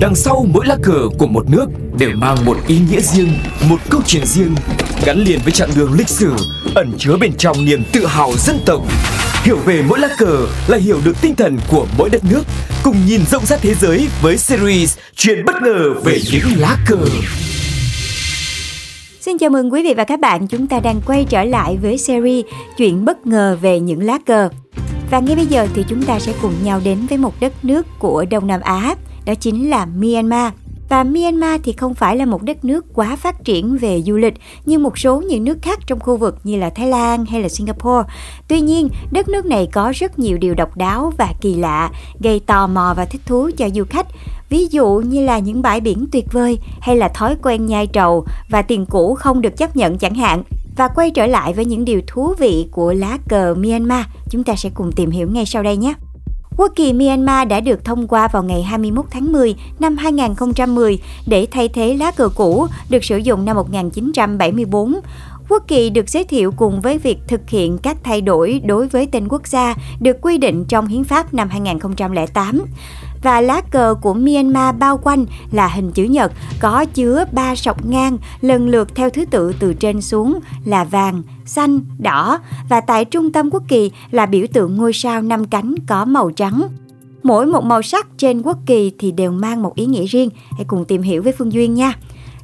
[0.00, 1.66] Đằng sau mỗi lá cờ của một nước
[1.98, 3.28] đều mang một ý nghĩa riêng,
[3.68, 4.54] một câu chuyện riêng,
[5.04, 6.32] gắn liền với chặng đường lịch sử,
[6.74, 8.82] ẩn chứa bên trong niềm tự hào dân tộc.
[9.42, 12.42] Hiểu về mỗi lá cờ là hiểu được tinh thần của mỗi đất nước,
[12.82, 16.98] cùng nhìn rộng rãi thế giới với series Chuyện bất ngờ về những lá cờ.
[19.20, 21.98] Xin chào mừng quý vị và các bạn, chúng ta đang quay trở lại với
[21.98, 22.44] series
[22.78, 24.48] Chuyện bất ngờ về những lá cờ.
[25.10, 27.86] Và ngay bây giờ thì chúng ta sẽ cùng nhau đến với một đất nước
[27.98, 28.94] của Đông Nam Á,
[29.26, 30.52] đó chính là Myanmar.
[30.88, 34.34] Và Myanmar thì không phải là một đất nước quá phát triển về du lịch
[34.64, 37.48] như một số những nước khác trong khu vực như là Thái Lan hay là
[37.48, 38.08] Singapore.
[38.48, 42.40] Tuy nhiên, đất nước này có rất nhiều điều độc đáo và kỳ lạ, gây
[42.40, 44.06] tò mò và thích thú cho du khách.
[44.48, 48.24] Ví dụ như là những bãi biển tuyệt vời hay là thói quen nhai trầu
[48.48, 50.42] và tiền cũ không được chấp nhận chẳng hạn.
[50.76, 54.56] Và quay trở lại với những điều thú vị của lá cờ Myanmar, chúng ta
[54.56, 55.94] sẽ cùng tìm hiểu ngay sau đây nhé.
[56.56, 61.46] Quốc kỳ Myanmar đã được thông qua vào ngày 21 tháng 10 năm 2010 để
[61.50, 64.94] thay thế lá cờ cũ được sử dụng năm 1974.
[65.48, 69.08] Quốc kỳ được giới thiệu cùng với việc thực hiện các thay đổi đối với
[69.12, 72.64] tên quốc gia được quy định trong hiến pháp năm 2008
[73.22, 77.86] và lá cờ của Myanmar bao quanh là hình chữ nhật có chứa ba sọc
[77.86, 83.04] ngang lần lượt theo thứ tự từ trên xuống là vàng, xanh, đỏ và tại
[83.04, 86.68] trung tâm quốc kỳ là biểu tượng ngôi sao năm cánh có màu trắng.
[87.22, 90.30] Mỗi một màu sắc trên quốc kỳ thì đều mang một ý nghĩa riêng.
[90.50, 91.92] Hãy cùng tìm hiểu với Phương Duyên nha.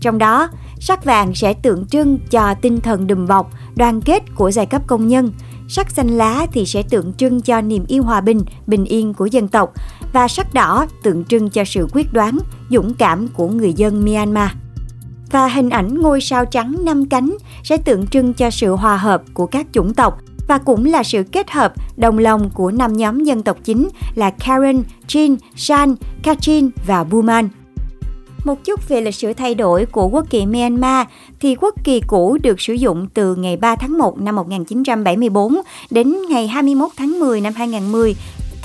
[0.00, 0.48] Trong đó,
[0.80, 4.82] sắc vàng sẽ tượng trưng cho tinh thần đùm bọc, đoàn kết của giai cấp
[4.86, 5.32] công nhân.
[5.68, 9.26] Sắc xanh lá thì sẽ tượng trưng cho niềm yêu hòa bình, bình yên của
[9.26, 9.72] dân tộc
[10.12, 12.38] và sắc đỏ tượng trưng cho sự quyết đoán,
[12.70, 14.50] dũng cảm của người dân Myanmar.
[15.30, 19.22] Và hình ảnh ngôi sao trắng năm cánh sẽ tượng trưng cho sự hòa hợp
[19.34, 23.24] của các chủng tộc và cũng là sự kết hợp đồng lòng của năm nhóm
[23.24, 27.48] dân tộc chính là Karen, Chin, Shan, Kachin và Buman.
[28.44, 31.06] Một chút về lịch sử thay đổi của quốc kỳ Myanmar,
[31.40, 35.54] thì quốc kỳ cũ được sử dụng từ ngày 3 tháng 1 năm 1974
[35.90, 38.14] đến ngày 21 tháng 10 năm 2010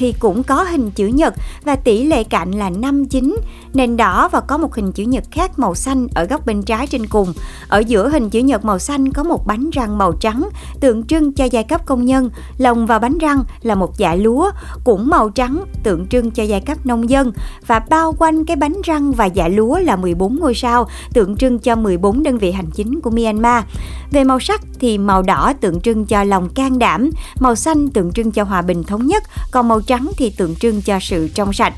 [0.02, 3.36] thì cũng có hình chữ nhật và tỷ lệ cạnh là 59,
[3.74, 6.88] nền đỏ và có một hình chữ nhật khác màu xanh ở góc bên trái
[6.88, 7.34] trên cùng.
[7.68, 11.34] Ở giữa hình chữ nhật màu xanh có một bánh răng màu trắng, tượng trưng
[11.34, 12.30] cho giai cấp công nhân.
[12.58, 14.52] Lồng vào bánh răng là một dạ lúa,
[14.84, 17.32] cũng màu trắng, tượng trưng cho giai cấp nông dân.
[17.68, 21.60] Và bao quanh cái bánh răng và dạ lúa là 14 ngôi sao, tượng trưng
[21.60, 23.64] cho 14 đơn vị hành chính của Myanmar.
[24.12, 28.12] Về màu sắc thì màu đỏ tượng trưng cho lòng can đảm, màu xanh tượng
[28.12, 31.54] trưng cho hòa bình thống nhất, còn màu trắng thì tượng trưng cho sự trong
[31.54, 31.74] sạch.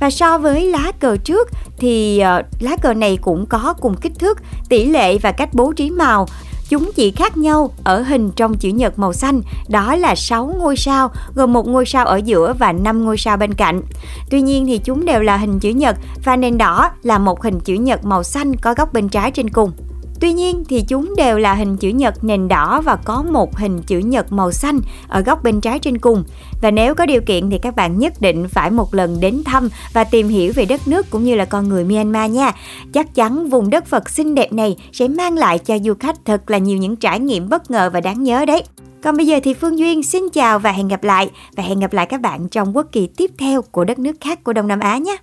[0.00, 4.12] Và so với lá cờ trước thì uh, lá cờ này cũng có cùng kích
[4.18, 4.38] thước,
[4.68, 6.26] tỷ lệ và cách bố trí màu.
[6.68, 10.76] Chúng chỉ khác nhau ở hình trong chữ nhật màu xanh, đó là 6 ngôi
[10.76, 13.82] sao, gồm một ngôi sao ở giữa và 5 ngôi sao bên cạnh.
[14.30, 17.60] Tuy nhiên thì chúng đều là hình chữ nhật và nền đỏ là một hình
[17.60, 19.72] chữ nhật màu xanh có góc bên trái trên cùng.
[20.20, 23.82] Tuy nhiên thì chúng đều là hình chữ nhật nền đỏ và có một hình
[23.82, 26.24] chữ nhật màu xanh ở góc bên trái trên cùng.
[26.62, 29.68] Và nếu có điều kiện thì các bạn nhất định phải một lần đến thăm
[29.92, 32.52] và tìm hiểu về đất nước cũng như là con người Myanmar nha.
[32.92, 36.50] Chắc chắn vùng đất Phật xinh đẹp này sẽ mang lại cho du khách thật
[36.50, 38.62] là nhiều những trải nghiệm bất ngờ và đáng nhớ đấy.
[39.02, 41.92] Còn bây giờ thì Phương Duyên xin chào và hẹn gặp lại và hẹn gặp
[41.92, 44.80] lại các bạn trong quốc kỳ tiếp theo của đất nước khác của Đông Nam
[44.80, 45.16] Á nhé.